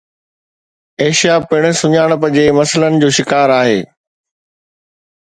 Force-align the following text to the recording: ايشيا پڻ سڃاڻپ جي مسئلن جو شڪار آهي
ايشيا 1.01 1.35
پڻ 1.49 1.63
سڃاڻپ 1.79 2.21
جي 2.35 2.45
مسئلن 2.59 2.93
جو 3.03 3.09
شڪار 3.17 3.49
آهي 3.59 3.77